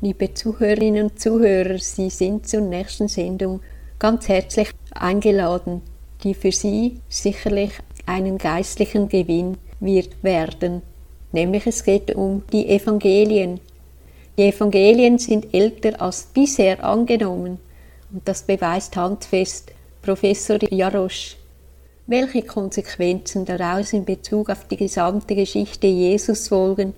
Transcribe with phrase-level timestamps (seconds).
[0.00, 3.60] Liebe Zuhörerinnen und Zuhörer, Sie sind zur nächsten Sendung
[3.98, 5.82] ganz herzlich eingeladen,
[6.22, 7.72] die für Sie sicherlich
[8.06, 10.82] einen geistlichen Gewinn wird werden.
[11.32, 13.58] Nämlich es geht um die Evangelien.
[14.36, 17.58] Die Evangelien sind älter als bisher angenommen
[18.12, 21.36] und das beweist handfest Professor Jarosch.
[22.06, 26.94] Welche Konsequenzen daraus in Bezug auf die gesamte Geschichte Jesus folgen,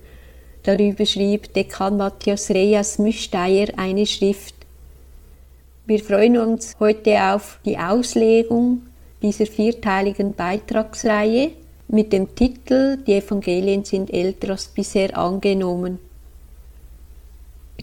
[0.63, 4.53] Darüber schrieb Dekan Matthias Reyes Müsteier eine Schrift.
[5.87, 8.83] Wir freuen uns heute auf die Auslegung
[9.23, 11.51] dieser vierteiligen Beitragsreihe
[11.87, 15.97] mit dem Titel Die Evangelien sind älter als bisher angenommen.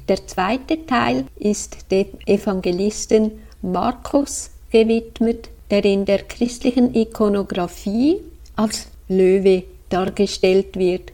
[0.08, 8.18] Der zweite Teil ist dem Evangelisten Markus gewidmet, der in der christlichen Ikonographie
[8.54, 11.12] als Löwe dargestellt wird.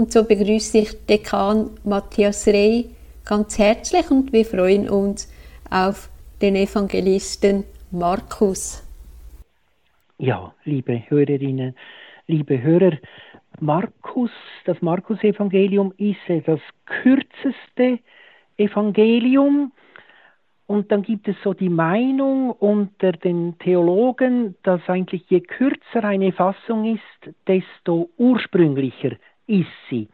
[0.00, 2.88] Und so begrüße ich Dekan Matthias Rey
[3.26, 5.30] ganz herzlich und wir freuen uns
[5.70, 6.08] auf
[6.40, 8.82] den Evangelisten Markus.
[10.16, 11.76] Ja, liebe Hörerinnen,
[12.28, 12.96] liebe Hörer,
[13.60, 14.30] Markus,
[14.64, 17.98] das Markus-Evangelium ist das kürzeste
[18.56, 19.70] Evangelium.
[20.66, 26.32] Und dann gibt es so die Meinung unter den Theologen, dass eigentlich je kürzer eine
[26.32, 29.10] Fassung ist, desto ursprünglicher
[29.50, 30.08] ist sie.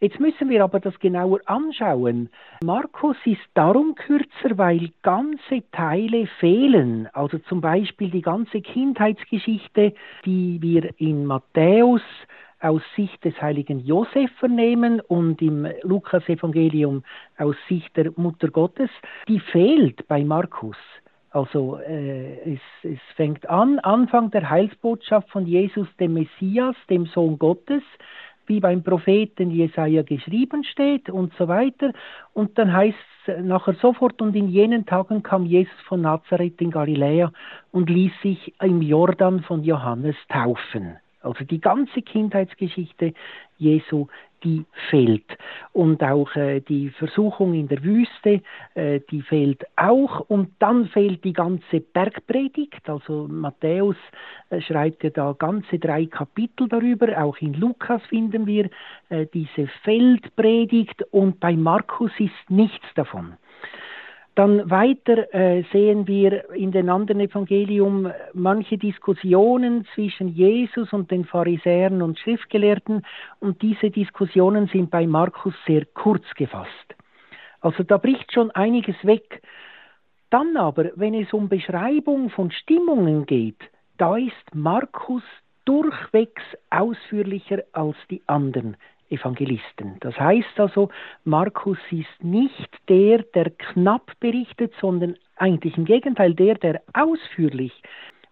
[0.00, 2.28] Jetzt müssen wir aber das genauer anschauen.
[2.64, 7.08] Markus ist darum kürzer, weil ganze Teile fehlen.
[7.12, 12.02] Also zum Beispiel die ganze Kindheitsgeschichte, die wir in Matthäus
[12.58, 17.04] aus Sicht des heiligen Josef vernehmen und im Lukas-Evangelium
[17.38, 18.90] aus Sicht der Mutter Gottes,
[19.28, 20.76] die fehlt bei Markus.
[21.30, 27.38] Also äh, es, es fängt an, Anfang der Heilsbotschaft von Jesus, dem Messias, dem Sohn
[27.38, 27.82] Gottes,
[28.46, 31.92] wie beim Propheten Jesaja geschrieben steht und so weiter.
[32.32, 36.70] Und dann heißt es nachher sofort, und in jenen Tagen kam Jesus von Nazareth in
[36.70, 37.32] Galiläa
[37.70, 40.96] und ließ sich im Jordan von Johannes taufen.
[41.20, 43.14] Also die ganze Kindheitsgeschichte
[43.58, 44.08] Jesu
[44.44, 45.36] die fehlt.
[45.72, 48.42] Und auch äh, die Versuchung in der Wüste,
[48.74, 50.20] äh, die fehlt auch.
[50.28, 52.88] Und dann fehlt die ganze Bergpredigt.
[52.88, 53.96] Also Matthäus
[54.50, 57.22] äh, schreibt ja da ganze drei Kapitel darüber.
[57.22, 58.70] Auch in Lukas finden wir
[59.08, 61.02] äh, diese Feldpredigt.
[61.10, 63.34] Und bei Markus ist nichts davon.
[64.34, 71.26] Dann weiter äh, sehen wir in den anderen Evangelium manche Diskussionen zwischen Jesus und den
[71.26, 73.04] Pharisäern und Schriftgelehrten
[73.40, 76.70] und diese Diskussionen sind bei Markus sehr kurz gefasst.
[77.60, 79.42] Also da bricht schon einiges weg.
[80.30, 83.60] Dann aber, wenn es um Beschreibung von Stimmungen geht,
[83.98, 85.22] da ist Markus
[85.66, 88.78] durchwegs ausführlicher als die anderen.
[89.12, 89.96] Evangelisten.
[90.00, 90.88] Das heißt also,
[91.24, 97.72] Markus ist nicht der, der knapp berichtet, sondern eigentlich im Gegenteil der, der ausführlich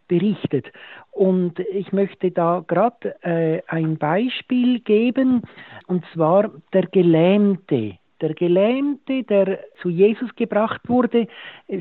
[0.08, 0.66] berichtet.
[1.12, 5.42] Und ich möchte da gerade äh, ein Beispiel geben,
[5.86, 7.96] und zwar der Gelähmte.
[8.20, 11.26] Der Gelähmte, der zu Jesus gebracht wurde,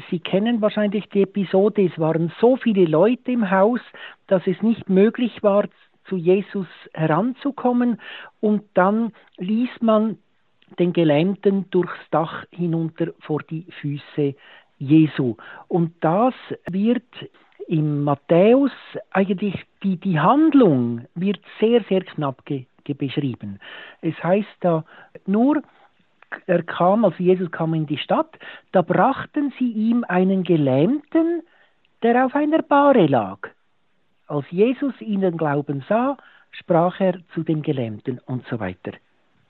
[0.10, 3.82] Sie kennen wahrscheinlich die Episode, es waren so viele Leute im Haus,
[4.28, 5.66] dass es nicht möglich war,
[6.10, 8.02] zu Jesus heranzukommen
[8.42, 10.18] und dann ließ man
[10.78, 14.36] den Gelähmten durchs Dach hinunter vor die Füße
[14.78, 15.36] Jesu.
[15.68, 16.34] Und das
[16.70, 17.04] wird
[17.68, 18.72] im Matthäus
[19.12, 23.60] eigentlich die, die Handlung wird sehr, sehr knapp ge, ge beschrieben.
[24.02, 24.84] Es heißt da
[25.26, 25.62] nur,
[26.46, 28.38] er kam, also Jesus kam in die Stadt,
[28.72, 31.44] da brachten sie ihm einen Gelähmten,
[32.02, 33.40] der auf einer Bahre lag.
[34.30, 36.16] Als Jesus ihnen Glauben sah,
[36.52, 38.92] sprach er zu dem Gelähmten und so weiter.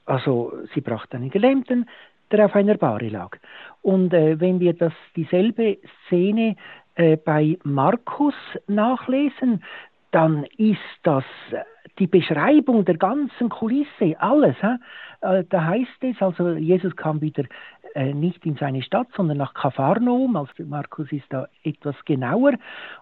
[0.05, 1.89] Also sie brachten einen Gelähmten,
[2.31, 3.37] der auf einer Bahre lag.
[3.81, 6.55] Und äh, wenn wir das dieselbe Szene
[6.95, 8.35] äh, bei Markus
[8.67, 9.63] nachlesen,
[10.11, 11.25] dann ist das
[11.97, 14.55] die Beschreibung der ganzen Kulisse, alles.
[15.21, 17.43] Äh, da heißt es, also Jesus kam wieder
[17.95, 20.35] äh, nicht in seine Stadt, sondern nach Kapharnaum.
[20.35, 22.53] Also Markus ist da etwas genauer.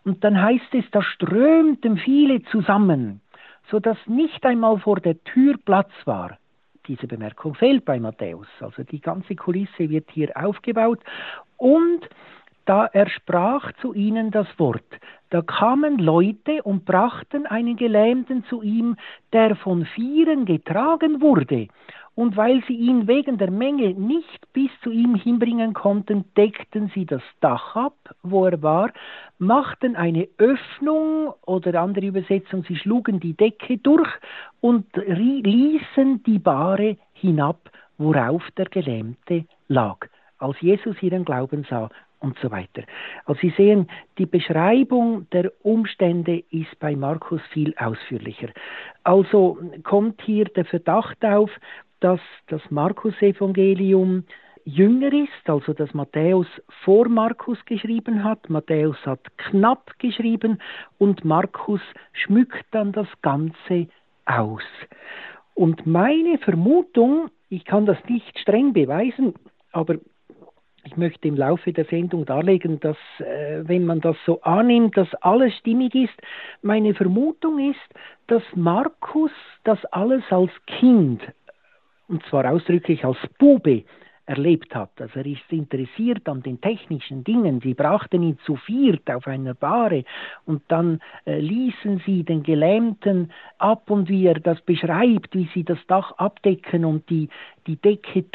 [0.03, 3.21] Und dann heißt es, da strömten viele zusammen,
[3.69, 6.37] sodass nicht einmal vor der Tür Platz war.
[6.87, 8.47] Diese Bemerkung fehlt bei Matthäus.
[8.61, 10.99] Also die ganze Kulisse wird hier aufgebaut.
[11.57, 12.07] Und
[12.67, 14.85] da er sprach zu ihnen das Wort.
[15.29, 18.95] Da kamen Leute und brachten einen Gelähmten zu ihm,
[19.33, 21.67] der von Vieren getragen wurde.
[22.15, 27.05] Und weil sie ihn wegen der Menge nicht bis zu ihm hinbringen konnten, deckten sie
[27.05, 28.91] das Dach ab, wo er war,
[29.37, 34.09] machten eine Öffnung oder andere Übersetzung, sie schlugen die Decke durch
[34.61, 39.97] und ließen die Bahre hinab worauf der Gelähmte lag,
[40.37, 42.83] als Jesus ihren Glauben sah und so weiter.
[43.25, 43.87] Also Sie sehen,
[44.17, 48.49] die Beschreibung der Umstände ist bei Markus viel ausführlicher.
[49.03, 51.51] Also kommt hier der Verdacht auf,
[51.99, 54.23] dass das Markus-Evangelium
[54.67, 56.47] jünger ist, also dass Matthäus
[56.83, 58.49] vor Markus geschrieben hat.
[58.49, 60.59] Matthäus hat knapp geschrieben
[60.97, 61.81] und Markus
[62.11, 63.87] schmückt dann das Ganze
[64.25, 64.63] aus.
[65.53, 69.33] Und meine Vermutung, ich kann das nicht streng beweisen,
[69.71, 69.95] aber
[70.87, 75.13] ich möchte im Laufe der Sendung darlegen, dass äh, wenn man das so annimmt, dass
[75.15, 76.15] alles stimmig ist,
[76.61, 79.31] meine Vermutung ist, dass Markus
[79.65, 81.21] das alles als Kind,
[82.07, 83.83] und zwar ausdrücklich als Bube,
[84.27, 84.91] erlebt hat.
[84.99, 87.61] Also er ist interessiert an den technischen Dingen.
[87.61, 90.03] Sie brachten ihn zu viert auf einer Bahre
[90.45, 95.63] und dann äh, ließen sie den Gelähmten ab und wie er das beschreibt, wie sie
[95.63, 97.29] das Dach abdecken und die,
[97.67, 98.29] die Decke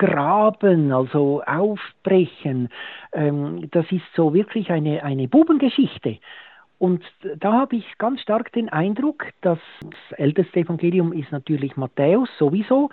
[0.00, 2.68] durchgraben, also aufbrechen.
[3.12, 6.18] Ähm, das ist so wirklich eine, eine Bubengeschichte.
[6.78, 7.04] Und
[7.38, 12.88] da habe ich ganz stark den Eindruck, dass das älteste Evangelium ist natürlich Matthäus sowieso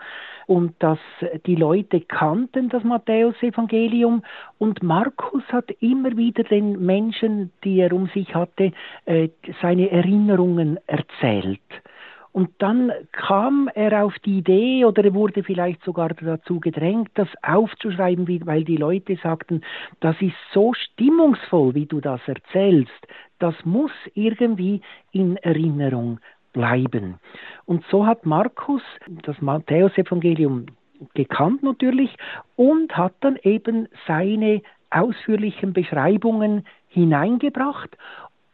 [0.46, 1.00] und dass
[1.46, 4.24] die Leute kannten das Matthäus-Evangelium
[4.58, 8.74] und Markus hat immer wieder den Menschen, die er um sich hatte,
[9.06, 9.30] äh,
[9.62, 11.62] seine Erinnerungen erzählt.
[12.38, 17.28] Und dann kam er auf die Idee oder er wurde vielleicht sogar dazu gedrängt, das
[17.42, 19.62] aufzuschreiben, weil die Leute sagten,
[20.02, 23.08] das ist so stimmungsvoll, wie du das erzählst.
[23.40, 24.82] Das muss irgendwie
[25.12, 26.20] in Erinnerung
[26.54, 27.16] bleiben.
[27.66, 28.84] Und so hat Markus
[29.24, 30.68] das Matthäusevangelium
[31.16, 32.16] gekannt natürlich
[32.56, 34.62] und hat dann eben seine
[34.92, 37.98] ausführlichen Beschreibungen hineingebracht.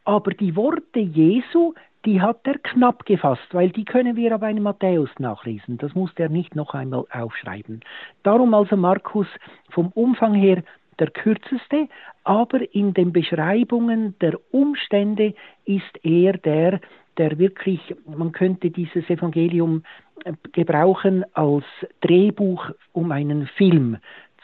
[0.05, 1.73] Aber die Worte Jesu
[2.05, 5.77] die hat er knapp gefasst, weil die können wir aber in Matthäus nachlesen.
[5.77, 7.81] Das musste er nicht noch einmal aufschreiben.
[8.23, 9.27] Darum also Markus
[9.69, 10.63] vom Umfang her
[10.99, 11.87] der kürzeste,
[12.23, 15.33] aber in den Beschreibungen der Umstände
[15.65, 16.79] ist er der,
[17.17, 19.83] der wirklich, man könnte dieses Evangelium
[20.23, 21.65] äh, gebrauchen als
[22.01, 23.97] Drehbuch, um einen Film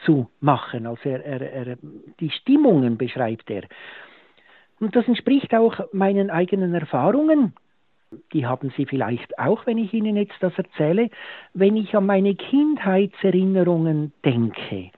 [0.04, 0.86] zu machen.
[0.86, 1.76] Also er, er, er,
[2.20, 3.64] die Stimmungen beschreibt er.
[4.80, 7.52] Und das entspricht auch meinen eigenen Erfahrungen.
[8.32, 11.10] Die haben Sie vielleicht auch, wenn ich Ihnen jetzt das erzähle.
[11.54, 14.90] Wenn ich an meine Kindheitserinnerungen denke,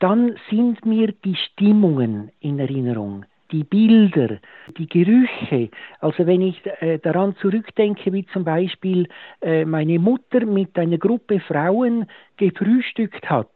[0.00, 4.38] dann sind mir die Stimmungen in Erinnerung, die Bilder,
[4.78, 5.70] die Gerüche.
[6.00, 9.06] Also wenn ich äh, daran zurückdenke, wie zum Beispiel
[9.42, 12.06] äh, meine Mutter mit einer Gruppe Frauen
[12.36, 13.50] gefrühstückt hat,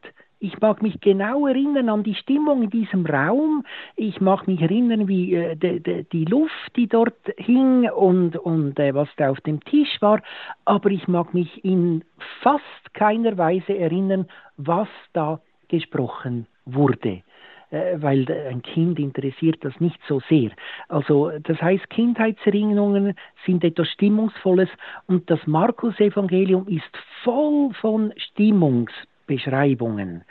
[0.45, 3.65] ich mag mich genau erinnern an die Stimmung in diesem Raum.
[3.95, 8.79] Ich mag mich erinnern, wie äh, de, de, die Luft, die dort hing und, und
[8.79, 10.21] äh, was da auf dem Tisch war.
[10.65, 12.03] Aber ich mag mich in
[12.41, 14.27] fast keiner Weise erinnern,
[14.57, 17.23] was da gesprochen wurde
[17.71, 20.51] äh, weil ein Kind interessiert das nicht so sehr.
[20.87, 23.15] Also das heißt, Kindheitserinnerungen
[23.47, 24.69] sind etwas Stimmungsvolles
[25.07, 28.93] und das Markus-Evangelium ist voll von Stimmungs
[29.25, 30.23] Beschreibungen.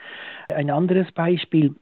[0.52, 1.74] Ein anderes Beispiel,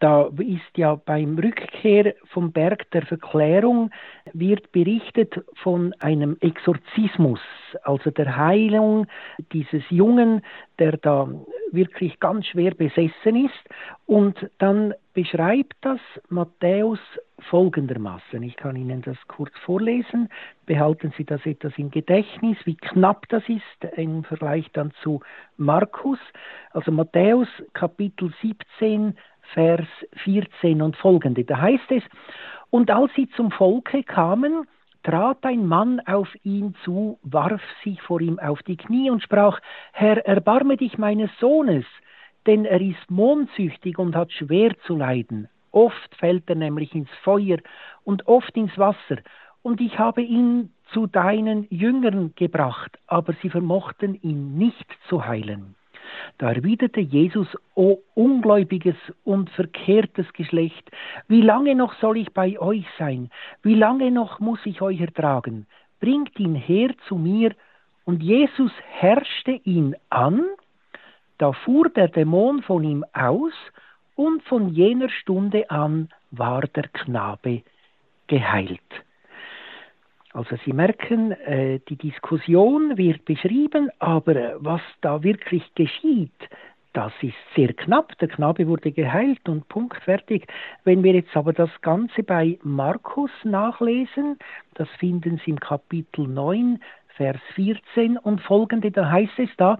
[0.00, 3.90] da ist ja beim Rückkehr vom Berg der Verklärung
[4.32, 7.40] wird berichtet von einem Exorzismus,
[7.82, 9.06] also der Heilung
[9.52, 10.42] dieses Jungen,
[10.78, 11.28] der da
[11.70, 13.74] wirklich ganz schwer besessen ist.
[14.06, 17.00] Und dann beschreibt das Matthäus
[17.38, 18.42] folgendermaßen.
[18.42, 20.28] Ich kann Ihnen das kurz vorlesen.
[20.66, 25.20] Behalten Sie das etwas im Gedächtnis, wie knapp das ist im Vergleich dann zu
[25.56, 26.18] Markus.
[26.70, 29.16] Also Matthäus Kapitel 17,
[29.52, 29.86] Vers
[30.24, 31.44] 14 und folgende.
[31.44, 32.02] Da heißt es,
[32.70, 34.66] und als sie zum Volke kamen,
[35.04, 39.60] trat ein Mann auf ihn zu, warf sich vor ihm auf die Knie und sprach,
[39.92, 41.84] Herr, erbarme dich meines Sohnes,
[42.46, 45.48] denn er ist mondsüchtig und hat schwer zu leiden.
[45.74, 47.58] Oft fällt er nämlich ins Feuer
[48.04, 49.18] und oft ins Wasser,
[49.62, 55.74] und ich habe ihn zu deinen Jüngern gebracht, aber sie vermochten ihn nicht zu heilen.
[56.38, 60.88] Da erwiderte Jesus, O ungläubiges und verkehrtes Geschlecht,
[61.26, 63.30] wie lange noch soll ich bei euch sein?
[63.62, 65.66] Wie lange noch muss ich euch ertragen?
[65.98, 67.52] Bringt ihn her zu mir.
[68.04, 70.44] Und Jesus herrschte ihn an,
[71.38, 73.54] da fuhr der Dämon von ihm aus,
[74.14, 77.62] und von jener Stunde an war der Knabe
[78.26, 78.80] geheilt.
[80.32, 86.32] Also Sie merken, äh, die Diskussion wird beschrieben, aber was da wirklich geschieht,
[86.92, 88.16] das ist sehr knapp.
[88.18, 90.46] Der Knabe wurde geheilt und Punkt fertig.
[90.84, 94.38] Wenn wir jetzt aber das Ganze bei Markus nachlesen,
[94.74, 96.80] das finden Sie im Kapitel 9,
[97.16, 99.78] Vers 14 und folgende, da heißt es da,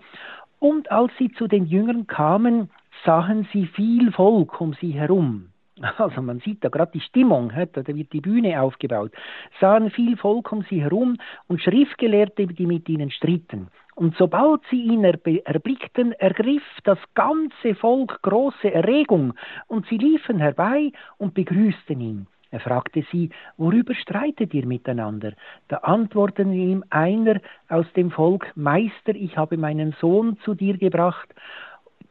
[0.59, 2.71] Und als sie zu den Jüngern kamen,
[3.05, 5.49] sahen sie viel Volk um sie herum.
[5.99, 9.13] Also man sieht da gerade die Stimmung, da wird die Bühne aufgebaut.
[9.61, 11.17] Sahen viel Volk um sie herum
[11.49, 13.69] und Schriftgelehrte, die mit ihnen stritten.
[13.97, 19.35] Und sobald sie ihn erblickten, ergriff das ganze Volk große Erregung,
[19.69, 22.27] und sie liefen herbei und begrüßten ihn.
[22.51, 25.33] Er fragte sie, worüber streitet ihr miteinander?
[25.69, 31.35] Da antworteten ihm einer aus dem Volk, Meister, ich habe meinen Sohn zu dir gebracht,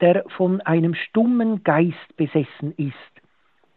[0.02, 2.94] der von einem stummen Geist besessen ist.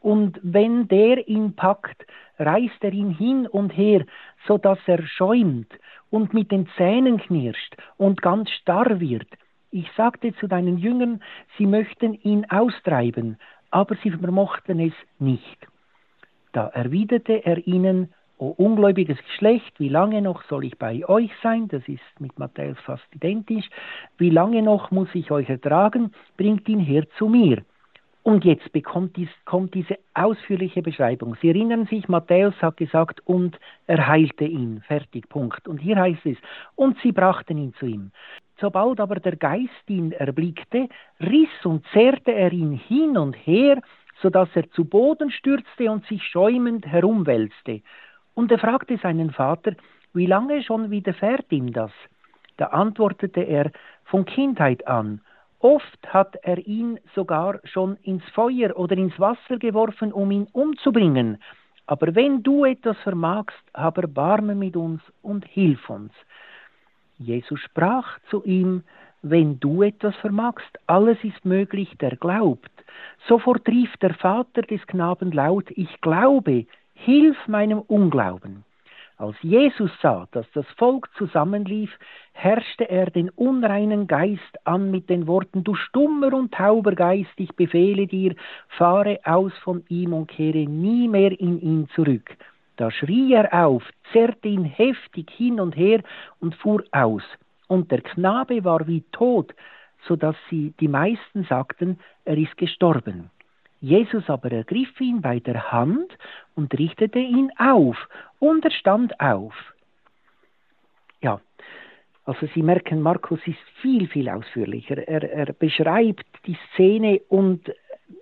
[0.00, 2.06] Und wenn der ihn packt,
[2.38, 4.04] reißt er ihn hin und her,
[4.46, 5.72] so dass er schäumt
[6.10, 9.28] und mit den Zähnen knirscht und ganz starr wird.
[9.70, 11.22] Ich sagte zu deinen Jüngern,
[11.58, 13.38] sie möchten ihn austreiben,
[13.70, 15.66] aber sie vermochten es nicht.
[16.52, 21.68] Da erwiderte er ihnen, O ungläubiges Geschlecht, wie lange noch soll ich bei euch sein?
[21.68, 23.68] Das ist mit Matthäus fast identisch.
[24.18, 26.12] Wie lange noch muss ich euch ertragen?
[26.36, 27.62] Bringt ihn her zu mir.
[28.22, 31.36] Und jetzt bekommt dies, kommt diese ausführliche Beschreibung.
[31.40, 34.82] Sie erinnern sich, Matthäus hat gesagt, und er heilte ihn.
[34.86, 35.66] Fertig, Punkt.
[35.66, 36.36] Und hier heißt es,
[36.74, 38.10] und sie brachten ihn zu ihm.
[38.60, 40.88] Sobald aber der Geist ihn erblickte,
[41.20, 43.80] riss und zerrte er ihn hin und her,
[44.20, 47.82] so dass er zu Boden stürzte und sich schäumend herumwälzte.
[48.36, 49.72] Und er fragte seinen Vater,
[50.12, 51.90] wie lange schon widerfährt ihm das?
[52.58, 53.72] Da antwortete er,
[54.04, 55.22] von Kindheit an.
[55.58, 61.38] Oft hat er ihn sogar schon ins Feuer oder ins Wasser geworfen, um ihn umzubringen.
[61.86, 66.12] Aber wenn du etwas vermagst, hab Erbarmen mit uns und hilf uns.
[67.18, 68.82] Jesus sprach zu ihm,
[69.22, 72.70] wenn du etwas vermagst, alles ist möglich, der glaubt.
[73.26, 76.66] Sofort rief der Vater des Knaben laut, ich glaube,
[76.96, 78.64] hilf meinem Unglauben.
[79.18, 81.90] Als Jesus sah, dass das Volk zusammenlief,
[82.32, 87.54] herrschte er den unreinen Geist an mit den Worten, du stummer und tauber Geist, ich
[87.54, 88.34] befehle dir,
[88.68, 92.36] fahre aus von ihm und kehre nie mehr in ihn zurück.
[92.76, 96.02] Da schrie er auf, zerrte ihn heftig hin und her
[96.40, 97.22] und fuhr aus.
[97.68, 99.54] Und der Knabe war wie tot,
[100.06, 103.30] so dass sie die meisten sagten, er ist gestorben.
[103.86, 106.10] Jesus aber ergriff ihn bei der Hand
[106.56, 107.96] und richtete ihn auf,
[108.40, 109.54] und er stand auf.
[111.22, 111.40] Ja,
[112.24, 115.06] also Sie merken, Markus ist viel, viel ausführlicher.
[115.06, 117.72] Er, er beschreibt die Szene und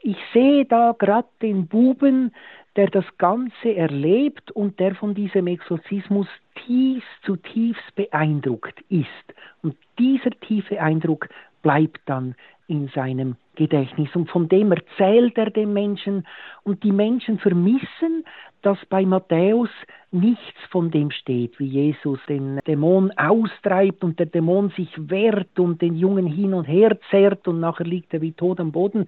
[0.02, 2.34] ich sehe da gerade den Buben,
[2.76, 6.26] der das Ganze erlebt und der von diesem Exorzismus
[6.66, 9.34] tief, zutiefst beeindruckt ist.
[9.62, 11.28] Und dieser tiefe Eindruck
[11.62, 12.34] bleibt dann
[12.66, 14.08] in seinem Gedächtnis.
[14.14, 16.26] Und von dem erzählt er den Menschen.
[16.62, 18.24] Und die Menschen vermissen,
[18.62, 19.68] dass bei Matthäus
[20.10, 25.82] nichts von dem steht, wie Jesus den Dämon austreibt und der Dämon sich wehrt und
[25.82, 29.06] den Jungen hin und her zerrt und nachher liegt er wie tot am Boden.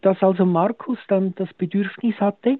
[0.00, 2.58] Dass also Markus dann das Bedürfnis hatte,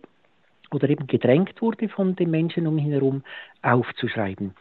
[0.72, 3.22] oder eben gedrängt wurde von den Menschen um ihn herum,
[3.62, 4.54] aufzuschreiben.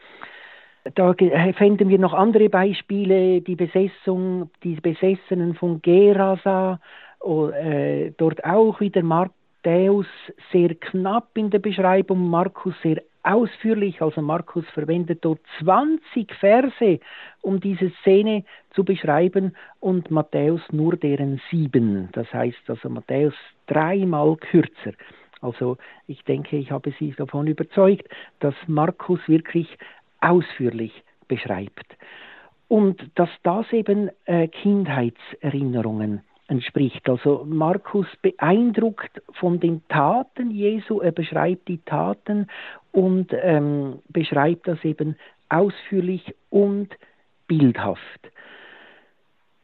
[0.94, 6.80] Da finden wir noch andere Beispiele, die Besessung, die Besessenen von Gerasa,
[7.24, 10.06] äh, dort auch wieder Matthäus
[10.52, 17.00] sehr knapp in der Beschreibung, Markus sehr ausführlich, also Markus verwendet dort 20 Verse,
[17.42, 22.08] um diese Szene zu beschreiben und Matthäus nur deren sieben.
[22.12, 23.34] Das heißt also Matthäus
[23.66, 24.92] dreimal kürzer.
[25.40, 25.76] Also
[26.06, 28.08] ich denke, ich habe Sie davon überzeugt,
[28.40, 29.76] dass Markus wirklich
[30.26, 30.92] ausführlich
[31.28, 31.96] beschreibt.
[32.68, 37.08] Und dass das eben äh, Kindheitserinnerungen entspricht.
[37.08, 42.48] Also Markus beeindruckt von den Taten Jesu, er beschreibt die Taten
[42.92, 45.16] und ähm, beschreibt das eben
[45.48, 46.88] ausführlich und
[47.46, 48.30] bildhaft.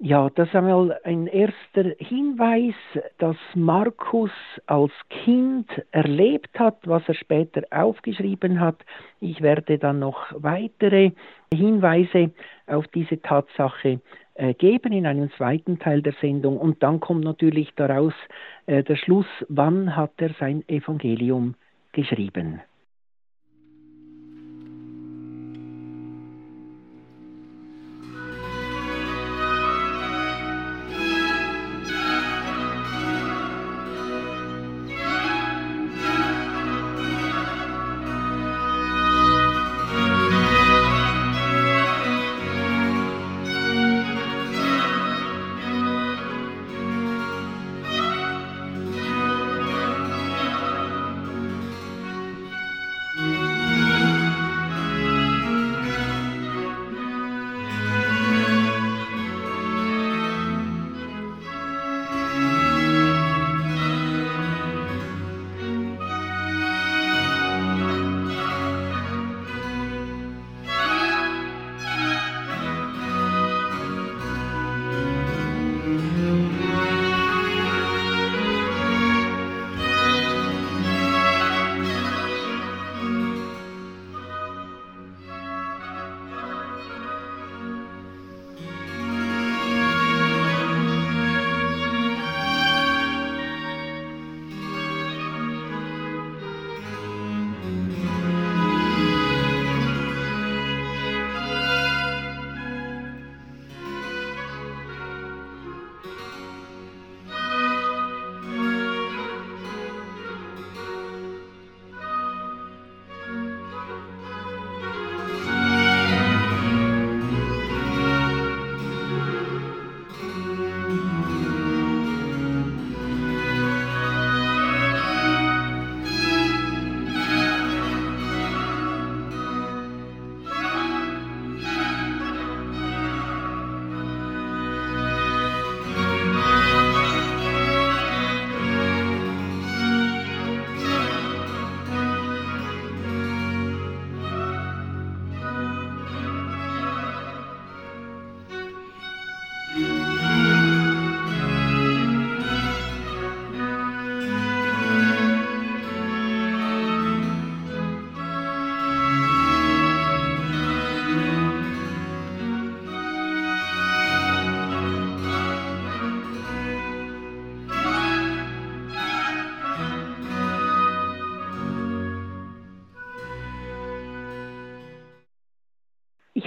[0.04, 2.75] Ja, das ist einmal ein erster Hinweis,
[3.18, 4.32] dass Markus
[4.66, 8.85] als Kind erlebt hat, was er später aufgeschrieben hat.
[9.21, 11.12] Ich werde dann noch weitere
[11.54, 12.32] Hinweise
[12.66, 14.00] auf diese Tatsache
[14.35, 16.59] äh, geben in einem zweiten Teil der Sendung.
[16.59, 18.14] Und dann kommt natürlich daraus
[18.66, 21.54] äh, der Schluss, wann hat er sein Evangelium
[21.92, 22.61] geschrieben.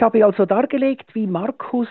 [0.06, 1.88] Habe also dargelegt, wie Markus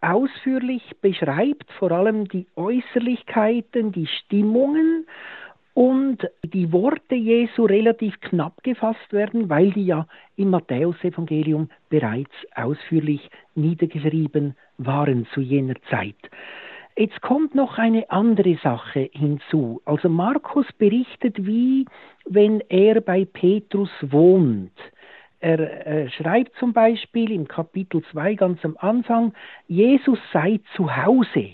[0.00, 5.08] ausführlich beschreibt, vor allem die Äußerlichkeiten, die Stimmungen
[5.74, 13.28] und die Worte Jesu relativ knapp gefasst werden, weil die ja im Matthäusevangelium bereits ausführlich
[13.56, 16.30] niedergeschrieben waren zu jener Zeit.
[16.96, 19.82] Jetzt kommt noch eine andere Sache hinzu.
[19.84, 21.86] Also Markus berichtet, wie
[22.24, 24.78] wenn er bei Petrus wohnt.
[25.40, 29.34] Er äh, schreibt zum Beispiel im Kapitel 2 ganz am Anfang,
[29.68, 31.50] Jesus sei zu Hause.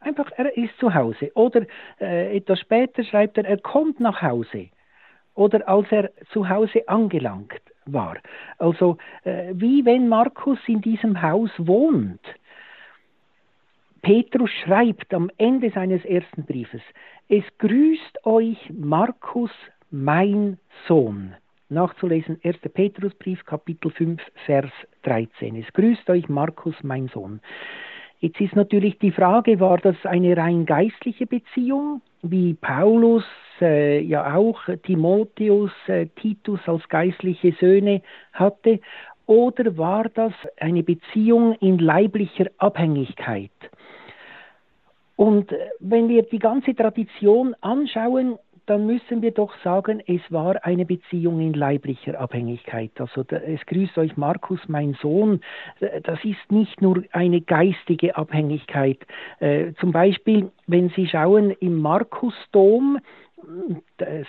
[0.00, 1.30] Einfach, er ist zu Hause.
[1.34, 1.66] Oder
[2.00, 4.68] äh, etwas später schreibt er, er kommt nach Hause.
[5.34, 8.16] Oder als er zu Hause angelangt war.
[8.58, 12.20] Also äh, wie wenn Markus in diesem Haus wohnt.
[14.02, 16.80] Petrus schreibt am Ende seines ersten Briefes,
[17.28, 19.50] es grüßt euch Markus,
[19.90, 21.34] mein Sohn.
[21.70, 22.58] Nachzulesen 1.
[22.74, 24.70] Petrusbrief, Kapitel 5, Vers
[25.02, 25.56] 13.
[25.56, 27.40] Es grüßt euch Markus, mein Sohn.
[28.18, 33.24] Jetzt ist natürlich die Frage, war das eine rein geistliche Beziehung, wie Paulus
[33.60, 38.02] äh, ja auch Timotheus, äh, Titus als geistliche Söhne
[38.32, 38.80] hatte,
[39.26, 43.52] oder war das eine Beziehung in leiblicher Abhängigkeit?
[45.14, 48.38] Und wenn wir die ganze Tradition anschauen,
[48.70, 52.92] dann müssen wir doch sagen, es war eine Beziehung in leiblicher Abhängigkeit.
[53.00, 55.40] Also es grüßt euch Markus, mein Sohn.
[56.04, 58.98] Das ist nicht nur eine geistige Abhängigkeit.
[59.40, 63.00] Äh, zum Beispiel, wenn Sie schauen im Markusdom,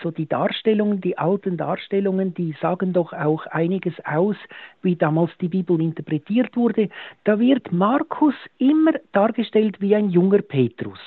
[0.02, 4.38] so die Darstellungen, die alten Darstellungen, die sagen doch auch einiges aus,
[4.82, 6.90] wie damals die Bibel interpretiert wurde.
[7.26, 11.00] Da wird Markus immer dargestellt wie ein junger Petrus.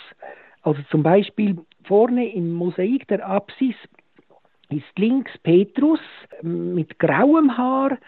[0.63, 3.77] Also zum Beispiel vorne im Mosaik der Apsis
[4.71, 6.01] ist links Petrus
[6.43, 7.99] mit grauem Haar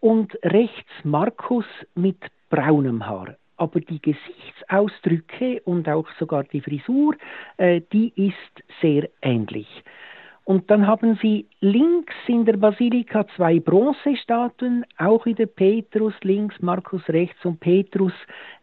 [0.00, 2.18] und rechts Markus mit
[2.50, 7.16] braunem Haar aber die Gesichtsausdrücke und auch sogar die Frisur,
[7.58, 9.68] äh, die ist sehr ähnlich.
[10.48, 17.06] Und dann haben sie links in der Basilika zwei Bronzestatuen, auch wieder Petrus links, Markus
[17.10, 18.14] rechts und Petrus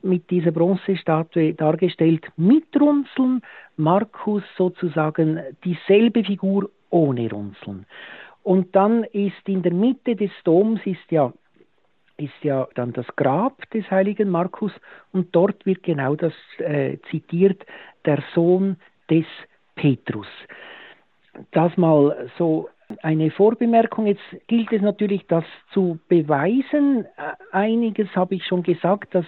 [0.02, 3.44] mit dieser Bronzestatue dargestellt mit Runzeln,
[3.78, 7.86] Markus sozusagen dieselbe Figur ohne Runzeln.
[8.42, 11.32] Und dann ist in der Mitte des Doms ist ja
[12.18, 14.72] ist ja dann das Grab des heiligen Markus
[15.12, 17.64] und dort wird genau das äh, zitiert,
[18.06, 19.26] der Sohn des
[19.76, 20.28] Petrus.
[21.52, 22.70] Das mal so
[23.02, 24.08] eine Vorbemerkung.
[24.08, 25.44] Jetzt gilt es natürlich, das
[25.74, 27.06] zu beweisen.
[27.52, 29.26] Einiges habe ich schon gesagt, dass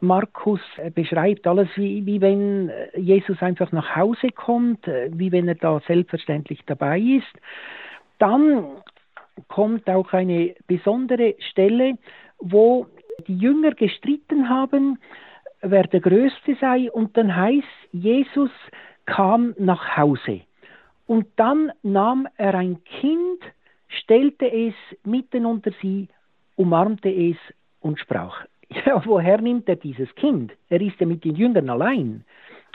[0.00, 5.48] Markus äh, beschreibt alles wie, wie wenn Jesus einfach nach Hause kommt, äh, wie wenn
[5.48, 7.26] er da selbstverständlich dabei ist.
[8.18, 8.66] Dann
[9.48, 11.94] kommt auch eine besondere Stelle,
[12.38, 12.86] wo
[13.26, 14.98] die Jünger gestritten haben,
[15.60, 18.50] wer der Größte sei, und dann heißt, Jesus
[19.06, 20.42] kam nach Hause.
[21.08, 23.40] Und dann nahm er ein Kind,
[23.88, 26.06] stellte es mitten unter sie,
[26.54, 27.36] umarmte es
[27.80, 28.44] und sprach.
[28.84, 30.52] Ja, woher nimmt er dieses Kind?
[30.68, 32.24] Er ist ja mit den Jüngern allein.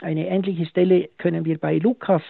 [0.02, 2.22] Eine ähnliche Stelle können wir bei Lukas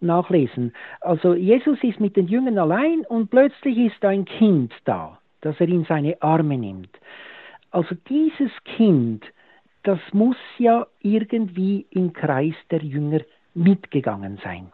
[0.00, 0.72] nachlesen.
[1.02, 5.68] Also Jesus ist mit den Jüngern allein und plötzlich ist ein Kind da dass er
[5.68, 6.90] in seine Arme nimmt.
[7.70, 9.24] Also dieses Kind,
[9.82, 13.20] das muss ja irgendwie im Kreis der Jünger
[13.54, 14.72] mitgegangen sein.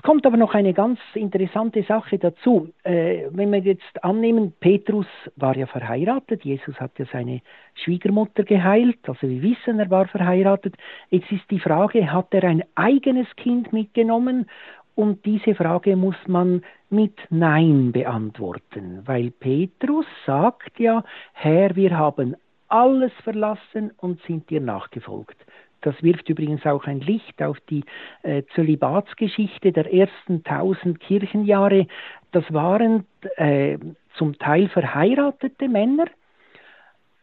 [0.00, 2.70] Es kommt aber noch eine ganz interessante Sache dazu.
[2.84, 5.04] Äh, wenn wir jetzt annehmen, Petrus
[5.36, 7.42] war ja verheiratet, Jesus hat ja seine
[7.84, 10.74] Schwiegermutter geheilt, also wir wissen, er war verheiratet.
[11.10, 14.48] Jetzt ist die Frage, hat er ein eigenes Kind mitgenommen
[14.94, 22.36] und diese Frage muss man mit Nein beantworten, weil Petrus sagt ja, Herr, wir haben
[22.68, 25.36] alles verlassen und sind dir nachgefolgt.
[25.82, 27.84] Das wirft übrigens auch ein Licht auf die
[28.22, 31.86] äh, Zölibatsgeschichte der ersten tausend Kirchenjahre.
[32.32, 33.78] Das waren äh,
[34.16, 36.06] zum Teil verheiratete Männer,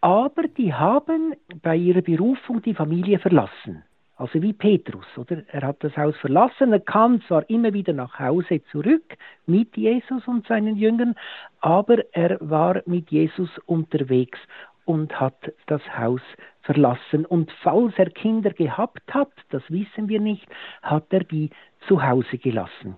[0.02, 3.84] aber die haben bei ihrer Berufung die Familie verlassen.
[4.18, 5.44] Also wie Petrus, oder?
[5.52, 9.16] Er hat das Haus verlassen, er kam zwar immer wieder nach Hause zurück
[9.46, 11.14] mit Jesus und seinen Jüngern,
[11.62, 14.40] aber er war mit Jesus unterwegs
[14.88, 16.22] und hat das Haus
[16.62, 17.26] verlassen.
[17.26, 20.48] Und falls er Kinder gehabt hat, das wissen wir nicht,
[20.82, 21.50] hat er die
[21.88, 22.98] zu Hause gelassen.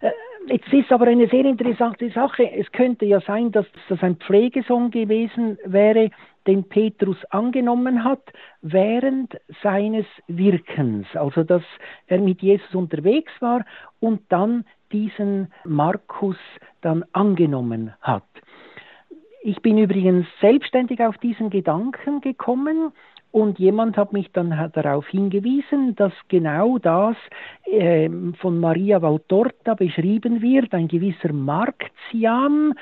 [0.00, 0.10] Äh,
[0.50, 2.50] Jetzt ist aber eine sehr interessante Sache.
[2.50, 6.10] Es könnte ja sein, dass das ein Pflegesohn gewesen wäre,
[6.46, 8.22] den Petrus angenommen hat
[8.62, 11.06] während seines Wirkens.
[11.14, 11.62] Also, dass
[12.06, 13.66] er mit Jesus unterwegs war
[14.00, 16.38] und dann diesen Markus
[16.80, 18.24] dann angenommen hat.
[19.42, 22.92] Ich bin übrigens selbstständig auf diesen Gedanken gekommen
[23.30, 27.16] und jemand hat mich dann darauf hingewiesen, dass genau das
[27.66, 28.08] äh,
[28.40, 32.74] von Maria Valtorta beschrieben wird, ein gewisser Markzian,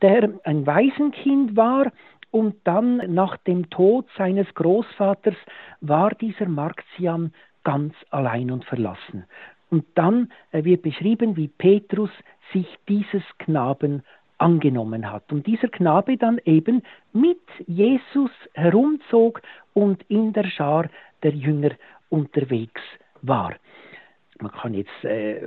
[0.00, 1.92] der ein Waisenkind war
[2.30, 5.36] und dann nach dem Tod seines Großvaters
[5.80, 9.24] war dieser Markzian ganz allein und verlassen.
[9.70, 12.10] Und dann äh, wird beschrieben, wie Petrus
[12.52, 14.02] sich dieses Knaben
[14.42, 15.32] angenommen hat.
[15.32, 19.40] Und dieser Knabe dann eben mit Jesus herumzog
[19.72, 20.88] und in der Schar
[21.22, 21.70] der Jünger
[22.10, 22.82] unterwegs
[23.22, 23.54] war.
[24.40, 25.40] Man kann jetzt äh,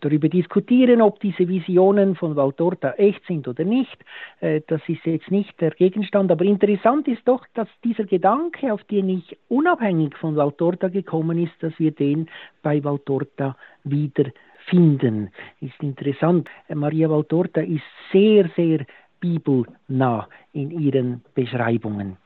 [0.00, 3.96] darüber diskutieren, ob diese Visionen von Valtorta echt sind oder nicht.
[4.40, 6.32] Äh, das ist jetzt nicht der Gegenstand.
[6.32, 11.52] Aber interessant ist doch, dass dieser Gedanke, auf den ich unabhängig von Valtorta gekommen ist,
[11.60, 12.28] dass wir den
[12.62, 14.24] bei Valtorta wieder
[14.66, 15.30] finden.
[15.60, 16.48] Ist interessant.
[16.68, 18.86] Maria Valtorta ist sehr, sehr
[19.20, 22.16] bibelnah in ihren Beschreibungen.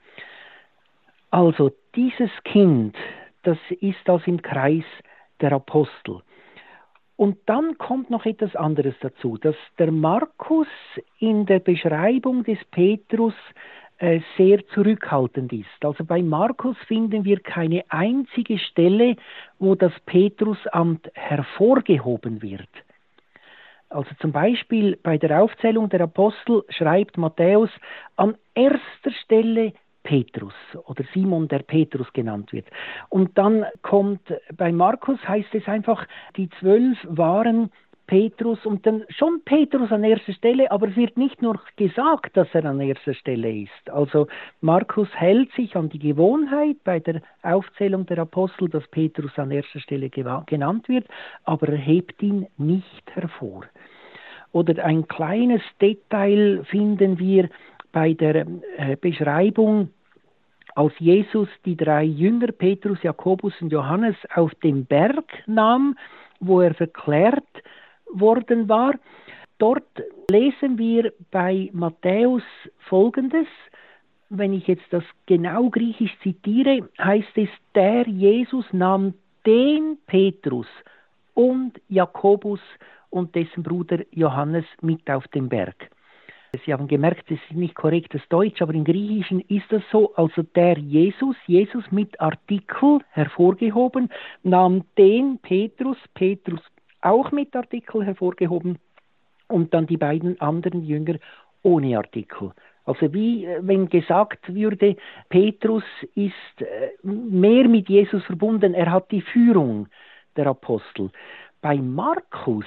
[1.30, 2.96] Also dieses Kind,
[3.42, 4.84] das ist das im Kreis
[5.40, 6.22] der Apostel.
[7.16, 10.68] Und dann kommt noch etwas anderes dazu, dass der Markus
[11.18, 13.34] in der Beschreibung des Petrus
[14.36, 15.84] sehr zurückhaltend ist.
[15.84, 19.16] Also bei Markus finden wir keine einzige Stelle,
[19.58, 22.68] wo das Petrusamt hervorgehoben wird.
[23.88, 27.70] Also zum Beispiel bei der Aufzählung der Apostel schreibt Matthäus
[28.16, 30.54] an erster Stelle Petrus
[30.86, 32.66] oder Simon, der Petrus genannt wird.
[33.08, 34.20] Und dann kommt
[34.56, 36.06] bei Markus heißt es einfach,
[36.36, 37.72] die zwölf waren
[38.06, 42.48] Petrus und dann schon Petrus an erster Stelle, aber es wird nicht nur gesagt, dass
[42.52, 43.90] er an erster Stelle ist.
[43.90, 44.28] Also
[44.60, 49.80] Markus hält sich an die Gewohnheit bei der Aufzählung der Apostel, dass Petrus an erster
[49.80, 51.06] Stelle genannt wird,
[51.44, 53.64] aber er hebt ihn nicht hervor.
[54.52, 57.48] Oder ein kleines Detail finden wir
[57.92, 59.90] bei der äh, Beschreibung
[60.74, 65.96] als Jesus die drei Jünger Petrus, Jakobus und Johannes auf den Berg nahm,
[66.38, 67.44] wo er verklärt
[68.12, 68.94] worden war.
[69.58, 69.88] Dort
[70.30, 72.42] lesen wir bei Matthäus
[72.88, 73.46] Folgendes.
[74.28, 79.14] Wenn ich jetzt das genau griechisch zitiere, heißt es, der Jesus nahm
[79.46, 80.66] den Petrus
[81.34, 82.60] und Jakobus
[83.10, 85.90] und dessen Bruder Johannes mit auf den Berg.
[86.64, 90.14] Sie haben gemerkt, es ist nicht korrektes Deutsch, aber im Griechischen ist das so.
[90.14, 94.08] Also der Jesus, Jesus mit Artikel hervorgehoben,
[94.42, 96.60] nahm den Petrus, Petrus
[97.00, 98.78] auch mit Artikel hervorgehoben
[99.48, 101.16] und dann die beiden anderen Jünger
[101.62, 102.52] ohne Artikel.
[102.84, 104.96] Also wie äh, wenn gesagt würde,
[105.28, 109.88] Petrus ist äh, mehr mit Jesus verbunden, er hat die Führung
[110.36, 111.10] der Apostel.
[111.60, 112.66] Bei Markus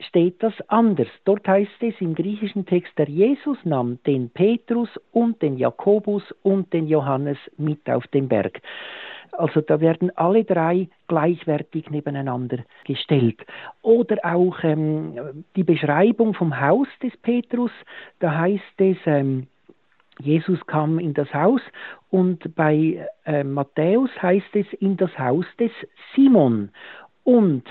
[0.00, 1.08] steht das anders.
[1.24, 6.72] Dort heißt es im griechischen Text, der Jesus nahm den Petrus und den Jakobus und
[6.72, 8.60] den Johannes mit auf den Berg.
[9.32, 13.44] Also da werden alle drei gleichwertig nebeneinander gestellt.
[13.82, 17.70] Oder auch ähm, die Beschreibung vom Haus des Petrus,
[18.18, 19.46] da heißt es, ähm,
[20.20, 21.60] Jesus kam in das Haus
[22.10, 25.70] und bei äh, Matthäus heißt es in das Haus des
[26.14, 26.70] Simon.
[27.22, 27.62] Und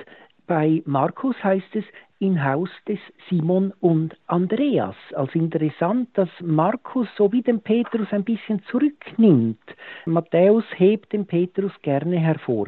[0.45, 1.83] bei Markus heißt es
[2.19, 2.99] im Haus des
[3.29, 4.95] Simon und Andreas.
[5.13, 9.59] Also interessant, dass Markus so wie den Petrus ein bisschen zurücknimmt.
[10.05, 12.67] Matthäus hebt den Petrus gerne hervor.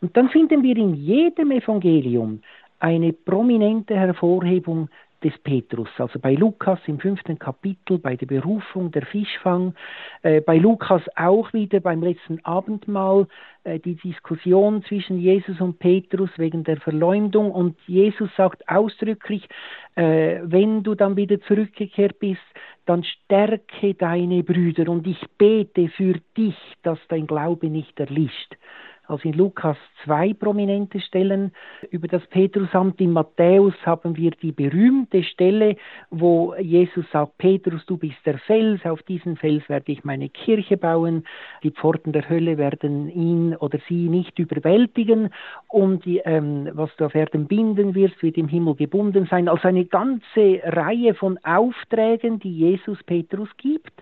[0.00, 2.40] Und dann finden wir in jedem Evangelium
[2.78, 4.88] eine prominente Hervorhebung
[5.24, 5.88] des Petrus.
[5.98, 9.74] Also bei Lukas im fünften Kapitel, bei der Berufung, der Fischfang,
[10.22, 13.26] äh, bei Lukas auch wieder beim letzten Abendmahl
[13.64, 17.50] äh, die Diskussion zwischen Jesus und Petrus wegen der Verleumdung.
[17.50, 19.48] Und Jesus sagt ausdrücklich,
[19.96, 22.42] äh, wenn du dann wieder zurückgekehrt bist,
[22.84, 24.90] dann stärke deine Brüder.
[24.90, 28.56] Und ich bete für dich, dass dein Glaube nicht erlischt
[29.06, 31.52] also in Lukas zwei prominente Stellen
[31.90, 33.00] über das Petrusamt.
[33.00, 35.76] In Matthäus haben wir die berühmte Stelle,
[36.10, 40.76] wo Jesus sagt, Petrus, du bist der Fels, auf diesen Fels werde ich meine Kirche
[40.76, 41.24] bauen,
[41.62, 45.30] die Pforten der Hölle werden ihn oder sie nicht überwältigen
[45.68, 49.48] und die, ähm, was du auf Erden binden wirst, wird im Himmel gebunden sein.
[49.48, 53.92] Also eine ganze Reihe von Aufträgen, die Jesus Petrus gibt.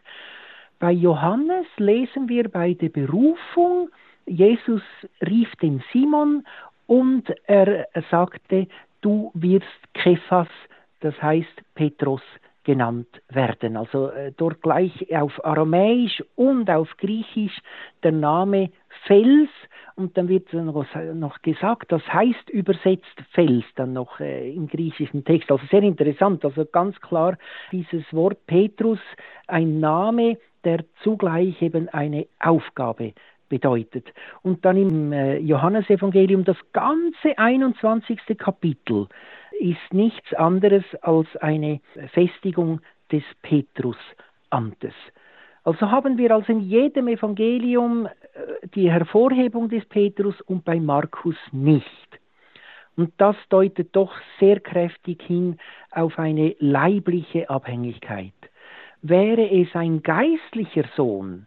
[0.78, 3.88] Bei Johannes lesen wir bei der Berufung,
[4.26, 4.82] Jesus
[5.26, 6.44] rief den Simon
[6.86, 8.66] und er sagte,
[9.00, 10.48] du wirst Kephas,
[11.00, 12.22] das heißt Petrus,
[12.64, 13.76] genannt werden.
[13.76, 17.58] Also äh, dort gleich auf Aramäisch und auf Griechisch
[18.02, 18.70] der Name
[19.06, 19.50] Fels
[19.96, 25.50] und dann wird noch gesagt, das heißt übersetzt Fels dann noch äh, im griechischen Text.
[25.50, 27.36] Also sehr interessant, also ganz klar
[27.72, 29.00] dieses Wort Petrus,
[29.48, 33.12] ein Name, der zugleich eben eine Aufgabe
[33.52, 34.06] bedeutet.
[34.40, 38.18] Und dann im äh, Johannesevangelium das ganze 21.
[38.38, 39.08] Kapitel
[39.60, 41.80] ist nichts anderes als eine
[42.14, 42.80] Festigung
[43.12, 44.94] des Petrusamtes.
[45.64, 51.36] Also haben wir also in jedem Evangelium äh, die Hervorhebung des Petrus und bei Markus
[51.52, 52.08] nicht.
[52.96, 55.58] Und das deutet doch sehr kräftig hin
[55.90, 58.32] auf eine leibliche Abhängigkeit.
[59.02, 61.46] Wäre es ein geistlicher Sohn,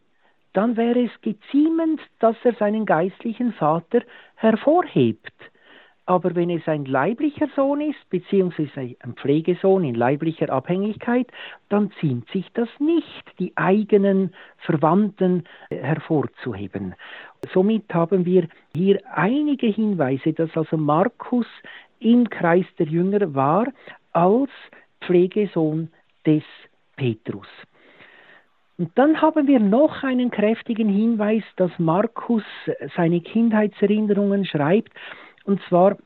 [0.55, 4.01] dann wäre es geziemend, dass er seinen geistlichen Vater
[4.35, 5.33] hervorhebt.
[6.07, 11.27] Aber wenn es ein leiblicher Sohn ist, beziehungsweise ein Pflegesohn in leiblicher Abhängigkeit,
[11.69, 16.93] dann ziemt sich das nicht, die eigenen Verwandten hervorzuheben.
[17.53, 21.47] Somit haben wir hier einige Hinweise, dass also Markus
[21.99, 23.65] im Kreis der Jünger war
[24.13, 24.51] als
[25.01, 25.91] Pflegesohn
[26.25, 26.43] des
[26.95, 27.47] Petrus.
[28.77, 32.43] Und dann haben wir noch einen kräftigen Hinweis, dass Markus
[32.95, 34.91] seine Kindheitserinnerungen schreibt.
[35.45, 35.97] Und zwar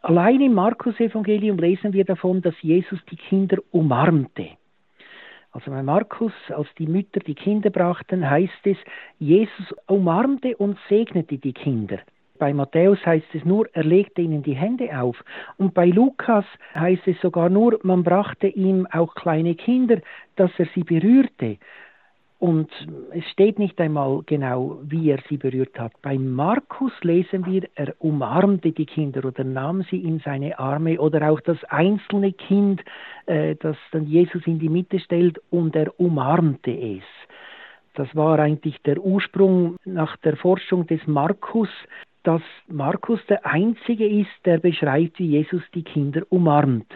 [0.00, 4.48] allein im Markus-Evangelium lesen wir davon, dass Jesus die Kinder umarmte.
[5.52, 8.78] Also bei Markus, als die Mütter die Kinder brachten, heißt es,
[9.18, 11.98] Jesus umarmte und segnete die Kinder.
[12.38, 15.22] Bei Matthäus heißt es nur, er legte ihnen die Hände auf.
[15.56, 19.98] Und bei Lukas heißt es sogar nur, man brachte ihm auch kleine Kinder,
[20.34, 21.58] dass er sie berührte.
[22.44, 22.68] Und
[23.14, 25.92] es steht nicht einmal genau, wie er sie berührt hat.
[26.02, 31.30] Bei Markus lesen wir, er umarmte die Kinder oder nahm sie in seine Arme oder
[31.30, 32.84] auch das einzelne Kind,
[33.24, 37.04] äh, das dann Jesus in die Mitte stellt und er umarmte es.
[37.94, 41.70] Das war eigentlich der Ursprung nach der Forschung des Markus,
[42.24, 46.92] dass Markus der Einzige ist, der beschreibt, wie Jesus die Kinder umarmt.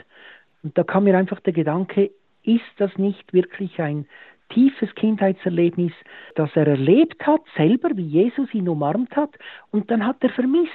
[0.63, 2.11] Und da kam mir einfach der Gedanke,
[2.43, 4.07] ist das nicht wirklich ein
[4.51, 5.93] tiefes Kindheitserlebnis,
[6.35, 9.31] das er erlebt hat, selber, wie Jesus ihn umarmt hat,
[9.71, 10.73] und dann hat er vermisst,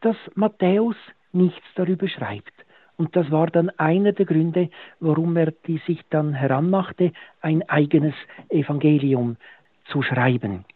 [0.00, 0.96] dass Matthäus
[1.32, 2.52] nichts darüber schreibt.
[2.96, 8.14] Und das war dann einer der Gründe, warum er die sich dann heranmachte, ein eigenes
[8.50, 9.36] Evangelium
[9.86, 10.66] zu schreiben.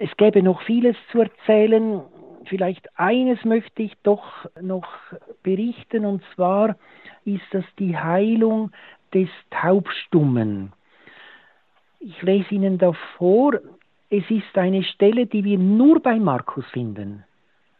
[0.00, 2.02] Es gäbe noch vieles zu erzählen.
[2.46, 4.88] Vielleicht eines möchte ich doch noch
[5.42, 6.76] berichten, und zwar
[7.24, 8.72] ist das die Heilung
[9.14, 10.72] des Taubstummen.
[12.00, 13.54] Ich lese Ihnen da vor,
[14.10, 17.24] es ist eine Stelle, die wir nur bei Markus finden.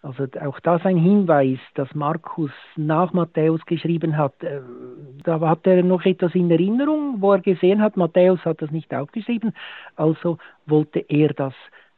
[0.03, 4.43] Also auch das ein Hinweis, dass Markus nach Matthäus geschrieben hat.
[4.43, 4.61] Äh,
[5.25, 8.95] da hat er noch etwas in Erinnerung, wo er gesehen hat, Matthäus hat das nicht
[8.95, 9.53] aufgeschrieben,
[9.97, 11.55] also wollte er das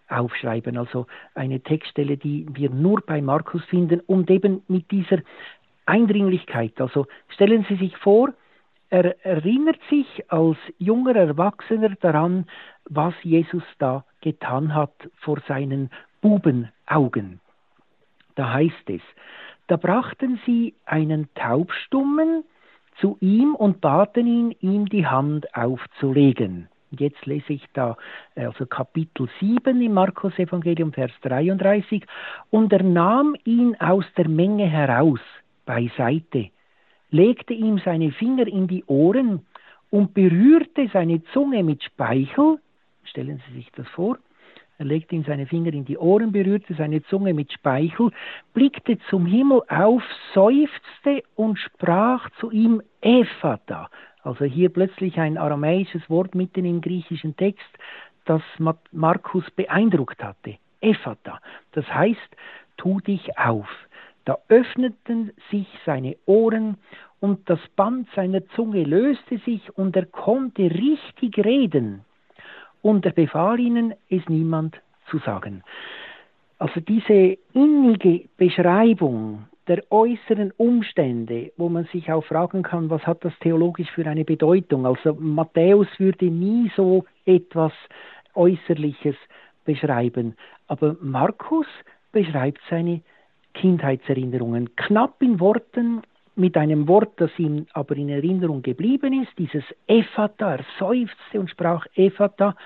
[0.09, 0.79] aufschreiben.
[0.79, 5.19] Also eine Textstelle, die wir nur bei Markus finden und eben mit dieser
[5.85, 6.81] Eindringlichkeit.
[6.81, 8.33] Also stellen Sie sich vor,
[8.91, 12.47] er erinnert sich als junger Erwachsener daran,
[12.85, 17.41] was Jesus da getan hat vor seinen Bubenaugen.
[18.35, 19.01] Da heißt es,
[19.69, 22.45] da brachten sie einen Taubstummen
[23.01, 26.69] zu ihm und baten ihn, ihm die Hand aufzulegen.
[26.91, 27.97] Jetzt lese ich da
[28.35, 32.05] also Kapitel 7 im Markus Evangelium Vers 33
[32.51, 35.21] und er nahm ihn aus der Menge heraus
[35.65, 36.51] beiseite
[37.11, 39.47] legte ihm seine Finger in die Ohren
[39.91, 42.59] und berührte seine Zunge mit Speichel.
[43.05, 44.19] Stellen Sie sich das vor.
[44.79, 48.13] Er legte ihm seine Finger in die Ohren, berührte seine Zunge mit Speichel,
[48.55, 53.91] blickte zum Himmel auf, seufzte und sprach zu ihm Ephata.
[54.23, 57.69] Also hier plötzlich ein aramäisches Wort mitten im griechischen Text,
[58.25, 58.43] das
[58.93, 60.57] Markus beeindruckt hatte.
[60.81, 61.41] Ephata.
[61.73, 62.37] Das heißt,
[62.79, 63.69] tu dich auf.
[64.25, 66.77] Da öffneten sich seine Ohren
[67.21, 72.05] und das Band seiner Zunge löste sich und er konnte richtig reden.
[72.83, 74.81] Und er befahl ihnen, es niemand
[75.11, 75.63] zu sagen.
[76.59, 83.25] Also diese innige Beschreibung der äußeren Umstände, wo man sich auch fragen kann, was hat
[83.25, 84.87] das theologisch für eine Bedeutung?
[84.87, 87.73] Also Matthäus würde nie so etwas
[88.35, 89.17] Äußerliches
[89.65, 90.35] beschreiben,
[90.67, 91.67] aber Markus
[92.13, 93.03] beschreibt seine
[93.61, 94.75] Kindheitserinnerungen.
[94.75, 96.01] Knapp in Worten,
[96.35, 101.51] mit einem Wort, das ihm aber in Erinnerung geblieben ist, dieses Ephata, er seufzte und
[101.51, 102.57] sprach Ephata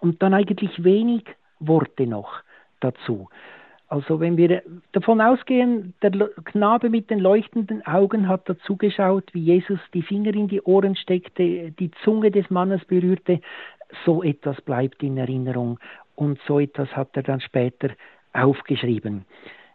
[0.00, 1.24] und dann eigentlich wenig
[1.58, 2.40] Worte noch
[2.80, 3.28] dazu.
[3.88, 6.12] Also wenn wir davon ausgehen, der
[6.44, 10.96] Knabe mit den leuchtenden Augen hat dazu geschaut, wie Jesus die Finger in die Ohren
[10.96, 13.40] steckte, die Zunge des Mannes berührte,
[14.06, 15.78] so etwas bleibt in Erinnerung
[16.14, 17.90] und so etwas hat er dann später
[18.32, 19.26] aufgeschrieben.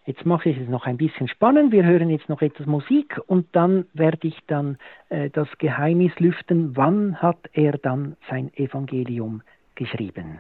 [0.06, 1.72] Jetzt mache ich es noch ein bisschen spannend.
[1.72, 4.78] Wir hören jetzt noch etwas Musik und dann werde ich dann
[5.10, 9.44] äh, das Geheimnis lüften, wann hat er dann sein Evangelium
[9.76, 10.40] geschrieben.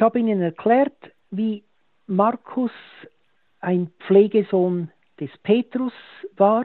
[0.00, 0.96] Ich habe Ihnen erklärt,
[1.30, 1.62] wie
[2.06, 2.70] Markus
[3.60, 4.90] ein Pflegesohn
[5.20, 5.92] des Petrus
[6.38, 6.64] war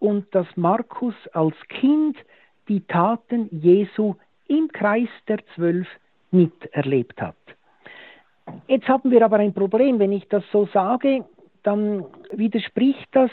[0.00, 2.18] und dass Markus als Kind
[2.68, 4.16] die Taten Jesu
[4.48, 5.88] im Kreis der Zwölf
[6.30, 7.36] miterlebt hat.
[8.66, 11.24] Jetzt haben wir aber ein Problem, wenn ich das so sage,
[11.62, 13.30] dann widerspricht das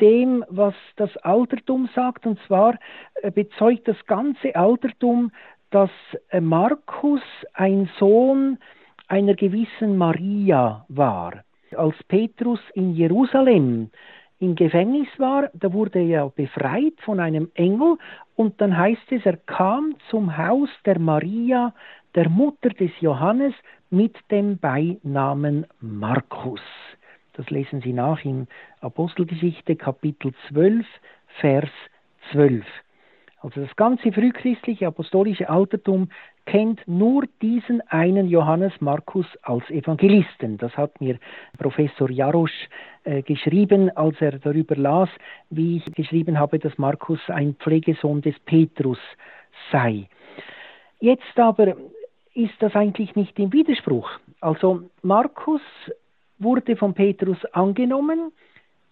[0.00, 2.76] dem, was das Altertum sagt, und zwar
[3.22, 5.30] äh, bezeugt das ganze Altertum
[5.74, 5.90] dass
[6.28, 7.20] äh, Markus
[7.52, 8.58] ein Sohn
[9.08, 11.42] einer gewissen Maria war.
[11.76, 13.90] Als Petrus in Jerusalem
[14.38, 17.98] im Gefängnis war, da wurde er befreit von einem Engel
[18.36, 21.74] und dann heißt es, er kam zum Haus der Maria,
[22.14, 23.54] der Mutter des Johannes,
[23.90, 26.60] mit dem Beinamen Markus.
[27.32, 28.46] Das lesen Sie nach in
[28.80, 30.86] Apostelgeschichte Kapitel 12,
[31.40, 31.70] Vers
[32.30, 32.64] 12.
[33.44, 36.08] Also das ganze frühchristliche apostolische Altertum
[36.46, 40.56] kennt nur diesen einen Johannes Markus als Evangelisten.
[40.56, 41.18] Das hat mir
[41.58, 42.70] Professor Jarosch
[43.04, 45.10] äh, geschrieben, als er darüber las,
[45.50, 48.98] wie ich geschrieben habe, dass Markus ein Pflegesohn des Petrus
[49.70, 50.08] sei.
[51.00, 51.76] Jetzt aber
[52.32, 54.10] ist das eigentlich nicht im Widerspruch.
[54.40, 55.60] Also Markus
[56.38, 58.32] wurde von Petrus angenommen,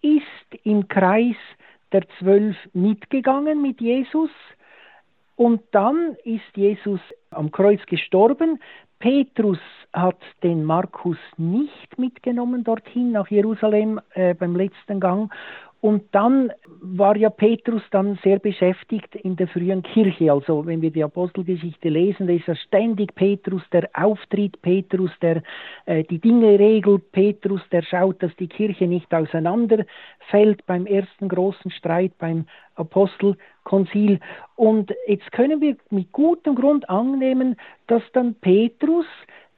[0.02, 1.36] ist im Kreis
[1.92, 4.30] der Zwölf mitgegangen mit Jesus
[5.36, 8.60] und dann ist Jesus am Kreuz gestorben.
[8.98, 9.58] Petrus
[9.92, 15.32] hat den Markus nicht mitgenommen dorthin nach Jerusalem äh, beim letzten Gang
[15.82, 20.30] Und dann war ja Petrus dann sehr beschäftigt in der frühen Kirche.
[20.30, 25.42] Also wenn wir die Apostelgeschichte lesen, da ist ja ständig Petrus, der auftritt, Petrus, der
[25.86, 31.72] äh, die Dinge regelt, Petrus, der schaut, dass die Kirche nicht auseinanderfällt beim ersten großen
[31.72, 34.20] Streit, beim Apostelkonzil.
[34.54, 37.56] Und jetzt können wir mit gutem Grund annehmen,
[37.88, 39.06] dass dann Petrus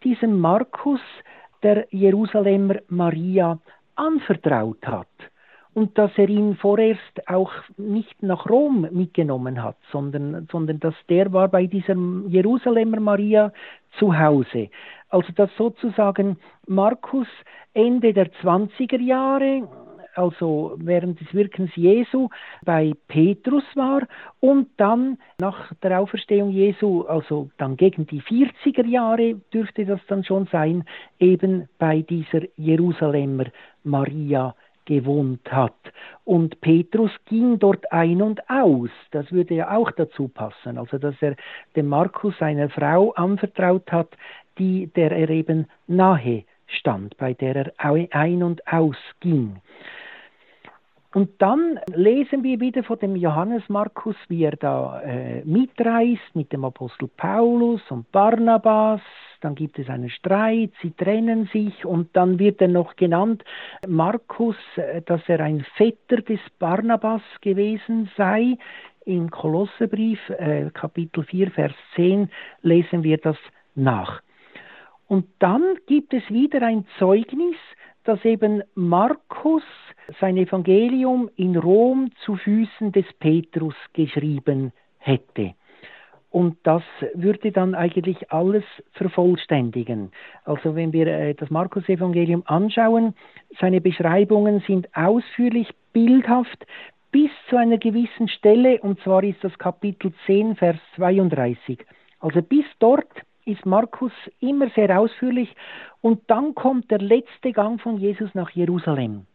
[0.02, 1.00] diesem Markus
[1.62, 3.58] der Jerusalemer Maria
[3.96, 5.08] anvertraut hat
[5.74, 11.32] und dass er ihn vorerst auch nicht nach Rom mitgenommen hat, sondern, sondern dass der
[11.32, 11.96] war bei dieser
[12.28, 13.52] Jerusalemer Maria
[13.98, 14.70] zu Hause.
[15.08, 17.28] Also dass sozusagen Markus
[17.74, 19.68] Ende der 20er Jahre,
[20.14, 22.28] also während des Wirkens Jesu,
[22.64, 24.02] bei Petrus war
[24.38, 30.22] und dann nach der Auferstehung Jesu, also dann gegen die 40er Jahre dürfte das dann
[30.22, 30.84] schon sein,
[31.18, 33.46] eben bei dieser Jerusalemer
[33.82, 34.54] Maria
[34.84, 35.74] gewohnt hat.
[36.24, 38.90] Und Petrus ging dort ein und aus.
[39.10, 40.78] Das würde ja auch dazu passen.
[40.78, 41.36] Also, dass er
[41.76, 44.16] dem Markus seiner Frau anvertraut hat,
[44.58, 47.72] die, der er eben nahe stand, bei der er
[48.12, 49.56] ein und aus ging.
[51.14, 56.52] Und dann lesen wir wieder von dem Johannes Markus, wie er da äh, mitreist mit
[56.52, 59.00] dem Apostel Paulus und Barnabas.
[59.40, 63.44] Dann gibt es einen Streit, sie trennen sich und dann wird er noch genannt,
[63.86, 68.58] Markus, äh, dass er ein Vetter des Barnabas gewesen sei.
[69.04, 72.28] Im Kolossebrief, äh, Kapitel 4, Vers 10,
[72.62, 73.36] lesen wir das
[73.76, 74.20] nach.
[75.06, 77.56] Und dann gibt es wieder ein Zeugnis,
[78.02, 79.62] dass eben Markus
[80.20, 85.54] sein Evangelium in Rom zu Füßen des Petrus geschrieben hätte.
[86.30, 86.82] Und das
[87.14, 90.10] würde dann eigentlich alles vervollständigen.
[90.44, 93.14] Also wenn wir äh, das Markus-Evangelium anschauen,
[93.60, 96.66] seine Beschreibungen sind ausführlich, bildhaft,
[97.12, 101.78] bis zu einer gewissen Stelle, und zwar ist das Kapitel 10, Vers 32.
[102.18, 103.06] Also bis dort
[103.44, 105.54] ist Markus immer sehr ausführlich
[106.00, 109.26] und dann kommt der letzte Gang von Jesus nach Jerusalem.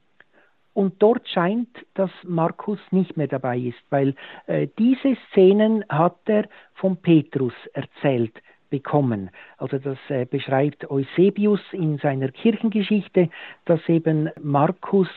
[0.73, 4.15] Und dort scheint, dass Markus nicht mehr dabei ist, weil
[4.47, 8.33] äh, diese Szenen hat er von Petrus erzählt
[8.69, 9.31] bekommen.
[9.57, 13.29] Also das äh, beschreibt Eusebius in seiner Kirchengeschichte,
[13.65, 15.09] dass eben Markus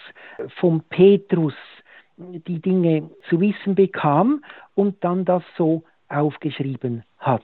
[0.59, 1.55] von Petrus
[2.17, 4.45] die Dinge zu wissen bekam
[4.75, 7.43] und dann das so aufgeschrieben hat.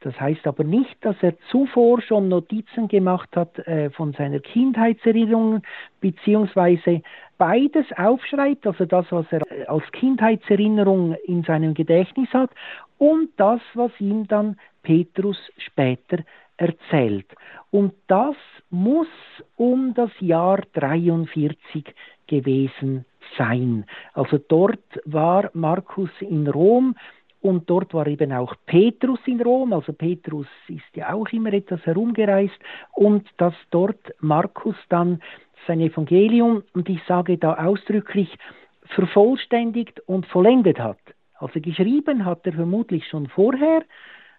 [0.00, 5.62] Das heißt aber nicht, dass er zuvor schon Notizen gemacht hat äh, von seiner Kindheitserinnerung,
[6.00, 7.02] beziehungsweise
[7.36, 12.50] beides aufschreibt, also das, was er als Kindheitserinnerung in seinem Gedächtnis hat
[12.98, 16.18] und das, was ihm dann Petrus später
[16.56, 17.26] erzählt.
[17.70, 18.36] Und das
[18.70, 19.08] muss
[19.56, 21.94] um das Jahr 43
[22.26, 23.04] gewesen
[23.36, 23.84] sein.
[24.12, 26.94] Also dort war Markus in Rom
[27.40, 31.84] und dort war eben auch Petrus in Rom, also Petrus ist ja auch immer etwas
[31.86, 32.58] herumgereist
[32.92, 35.20] und dass dort Markus dann
[35.66, 38.36] sein Evangelium, und ich sage da ausdrücklich,
[38.86, 40.98] vervollständigt und vollendet hat.
[41.34, 43.82] Also geschrieben hat er vermutlich schon vorher,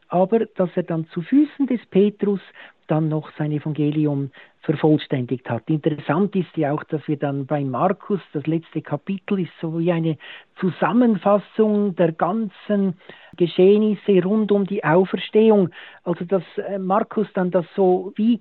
[0.07, 2.41] aber dass er dann zu Füßen des Petrus
[2.87, 4.31] dann noch sein Evangelium
[4.61, 5.63] vervollständigt hat.
[5.69, 9.91] Interessant ist ja auch, dass wir dann bei Markus, das letzte Kapitel ist so wie
[9.91, 10.17] eine
[10.59, 12.95] Zusammenfassung der ganzen
[13.37, 15.69] Geschehnisse rund um die Auferstehung.
[16.03, 18.39] Also dass äh, Markus dann das so wie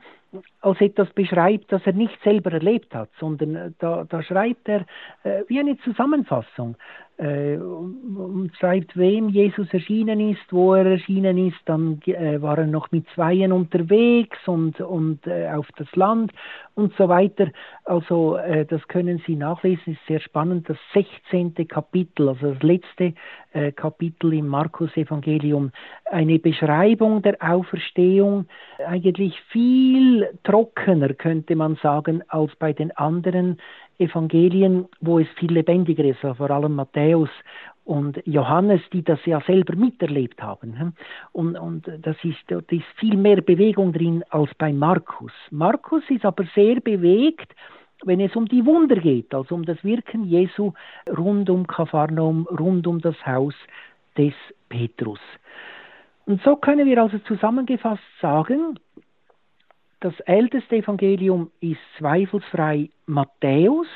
[0.61, 4.87] als etwas beschreibt, das er nicht selber erlebt hat, sondern äh, da, da schreibt er
[5.25, 6.77] äh, wie eine Zusammenfassung
[7.17, 12.67] äh, und schreibt, wem Jesus erschienen ist, wo er erschienen ist, dann äh, war er
[12.67, 16.10] noch mit Zweien unterwegs und, und äh, auf das Land
[16.75, 17.49] und so weiter.
[17.85, 20.69] Also äh, das können Sie nachlesen, ist sehr spannend.
[20.69, 21.55] Das 16.
[21.69, 23.15] Kapitel, also das letzte
[23.53, 25.73] äh, Kapitel im Markus-Evangelium,
[26.05, 28.47] eine Beschreibung der Auferstehung,
[28.87, 33.59] eigentlich viel trockener, könnte man sagen, als bei den anderen
[33.99, 37.29] Evangelien, wo es viel lebendiger ist, also vor allem Matthäus
[37.85, 40.95] und Johannes, die das ja selber miterlebt haben.
[41.33, 45.33] Und, und das ist, da ist viel mehr Bewegung drin als bei Markus.
[45.51, 47.55] Markus ist aber sehr bewegt,
[48.05, 50.73] wenn es um die Wunder geht, also um das Wirken Jesu
[51.19, 53.55] rund um Kapharnaum, rund um das Haus
[54.17, 54.35] des
[54.69, 55.21] Petrus.
[56.27, 58.79] Und so können wir also zusammengefasst sagen,
[60.01, 63.87] das älteste Evangelium ist zweifelsfrei Matthäus,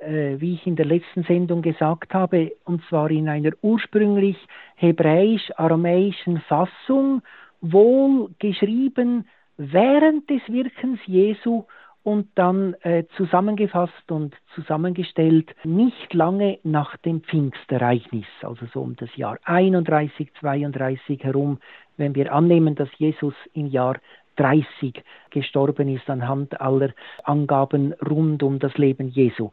[0.00, 4.36] wie ich in der letzten Sendung gesagt habe, und zwar in einer ursprünglich
[4.76, 7.22] hebräisch-aramäischen Fassung,
[7.60, 9.26] wohl geschrieben
[9.56, 11.64] während des Wirkens Jesu
[12.02, 19.14] und dann äh, zusammengefasst und zusammengestellt nicht lange nach dem Pfingstereignis, also so um das
[19.16, 21.60] Jahr 31, 32 herum,
[21.96, 23.98] wenn wir annehmen, dass Jesus im Jahr
[24.36, 26.90] 30 gestorben ist anhand aller
[27.24, 29.50] Angaben rund um das Leben Jesu.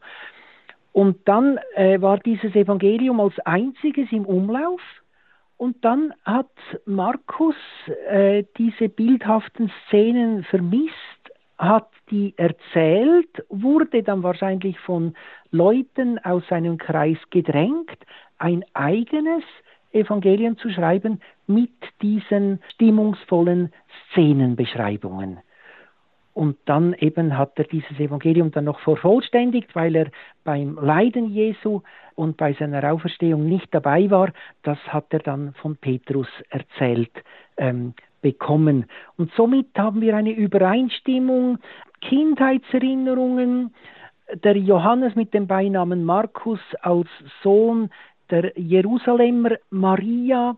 [0.92, 4.80] Und dann äh, war dieses Evangelium als einziges im Umlauf.
[5.56, 6.50] Und dann hat
[6.86, 7.54] Markus
[8.08, 10.94] äh, diese bildhaften Szenen vermisst,
[11.58, 15.14] hat die erzählt, wurde dann wahrscheinlich von
[15.50, 17.98] Leuten aus seinem Kreis gedrängt,
[18.38, 19.44] ein eigenes
[19.92, 21.70] Evangelium zu schreiben mit
[22.02, 23.72] diesen stimmungsvollen
[24.10, 25.38] Szenenbeschreibungen.
[26.32, 30.10] Und dann eben hat er dieses Evangelium dann noch vervollständigt, weil er
[30.44, 31.82] beim Leiden Jesu
[32.14, 34.32] und bei seiner Auferstehung nicht dabei war.
[34.62, 37.10] Das hat er dann von Petrus erzählt
[37.56, 38.86] ähm, bekommen.
[39.16, 41.58] Und somit haben wir eine Übereinstimmung,
[42.00, 43.74] Kindheitserinnerungen,
[44.44, 47.08] der Johannes mit dem Beinamen Markus als
[47.42, 47.90] Sohn
[48.30, 50.56] der Jerusalemer Maria,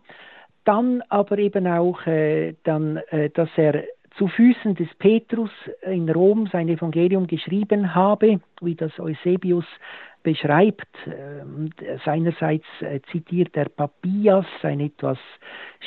[0.64, 3.84] dann aber eben auch, äh, dann, äh, dass er
[4.16, 5.50] zu Füßen des Petrus
[5.82, 9.64] in Rom sein Evangelium geschrieben habe, wie das Eusebius
[10.22, 10.88] beschreibt.
[11.06, 11.70] Ähm,
[12.04, 15.18] seinerseits äh, zitiert er Papias, ein etwas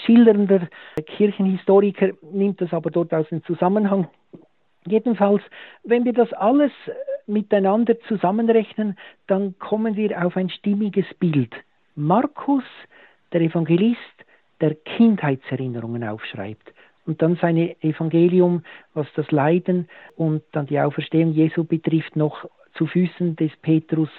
[0.06, 0.68] schildernder
[1.06, 4.08] Kirchenhistoriker, nimmt das aber dort aus dem Zusammenhang.
[4.88, 5.42] Jedenfalls,
[5.84, 6.72] wenn wir das alles
[7.28, 11.54] miteinander zusammenrechnen, dann kommen wir auf ein stimmiges Bild.
[11.96, 12.64] Markus,
[13.32, 14.00] der Evangelist,
[14.62, 16.74] der Kindheitserinnerungen aufschreibt
[17.06, 22.88] und dann sein Evangelium, was das Leiden und dann die Auferstehung Jesu betrifft, noch zu
[22.88, 24.10] Füßen des Petrus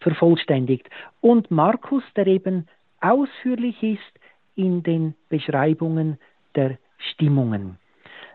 [0.00, 0.88] vervollständigt.
[1.20, 2.66] Und Markus, der eben
[3.00, 4.20] ausführlich ist
[4.54, 6.18] in den Beschreibungen
[6.54, 7.78] der Stimmungen.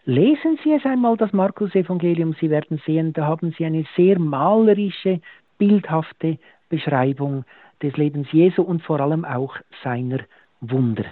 [0.06, 5.22] Lesen Sie es einmal, das Markus-Evangelium, Sie werden sehen, da haben Sie eine sehr malerische,
[5.58, 6.39] bildhafte
[6.70, 7.45] Beschreibung
[7.82, 10.20] des Lebens Jesu und vor allem auch seiner
[10.62, 11.06] Wunder.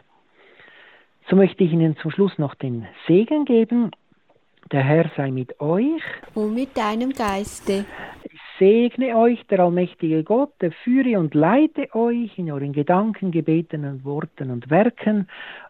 [1.29, 3.91] So möchte ich Ihnen zum Schluss noch den Segen geben.
[4.71, 6.01] Der Herr sei mit euch.
[6.33, 7.85] Und mit deinem Geiste.
[8.23, 13.85] Ich segne euch, der allmächtige Gott, der führe und leite euch in euren Gedanken, Gebeten
[13.85, 15.27] und Worten und Werken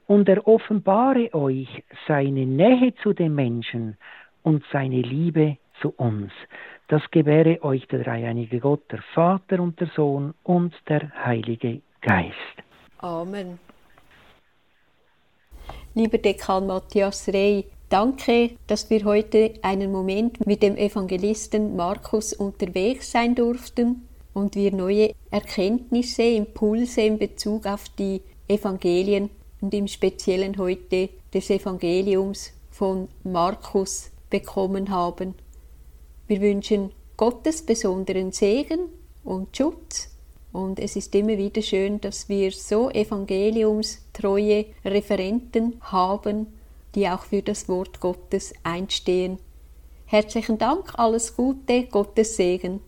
[0.08, 3.98] und er offenbare euch seine Nähe zu den Menschen
[4.42, 6.32] und seine Liebe zu uns.
[6.90, 12.34] Das gewähre euch der dreieinige Gott, der Vater und der Sohn und der Heilige Geist.
[13.00, 13.60] Amen.
[15.94, 23.12] Lieber Dekan Matthias Rey, danke, dass wir heute einen Moment mit dem Evangelisten Markus unterwegs
[23.12, 29.30] sein durften und wir neue Erkenntnisse, Impulse in Bezug auf die Evangelien
[29.60, 35.34] und im Speziellen heute des Evangeliums von Markus bekommen haben.
[36.28, 38.90] Wir wünschen Gottes besonderen Segen
[39.24, 40.10] und Schutz
[40.52, 46.48] und es ist immer wieder schön, dass wir so evangeliumstreue Referenten haben,
[46.96, 49.40] die auch für das Wort Gottes einstehen.
[50.06, 52.82] Herzlichen Dank, alles Gute, Gottes Segen.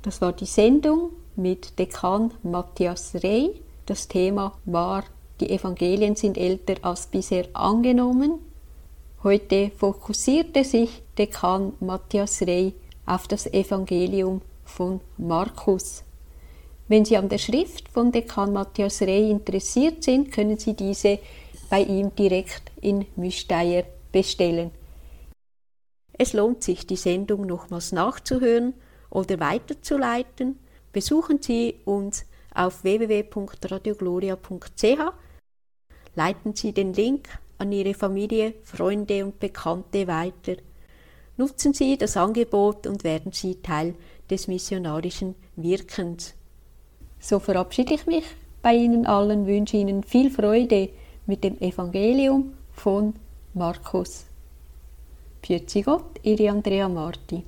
[0.00, 3.60] Das war die Sendung mit Dekan Matthias Rey.
[3.84, 5.04] Das Thema war,
[5.40, 8.38] die Evangelien sind älter als bisher angenommen.
[9.26, 12.74] Heute fokussierte sich Dekan Matthias Rey
[13.06, 16.04] auf das Evangelium von Markus.
[16.86, 21.18] Wenn Sie an der Schrift von Dekan Matthias Rey interessiert sind, können Sie diese
[21.68, 24.70] bei ihm direkt in Müsteier bestellen.
[26.12, 28.74] Es lohnt sich, die Sendung nochmals nachzuhören
[29.10, 30.60] oder weiterzuleiten.
[30.92, 35.00] Besuchen Sie uns auf www.radiogloria.ch.
[36.14, 37.28] Leiten Sie den Link
[37.58, 40.56] an Ihre Familie, Freunde und Bekannte weiter.
[41.36, 43.94] Nutzen Sie das Angebot und werden Sie Teil
[44.30, 46.34] des missionarischen Wirkens.
[47.18, 48.24] So verabschiede ich mich
[48.62, 50.90] bei Ihnen allen, wünsche Ihnen viel Freude
[51.26, 53.14] mit dem Evangelium von
[53.54, 54.26] Markus.
[55.42, 57.44] Pfiat Gott, Ihre Andrea Marti.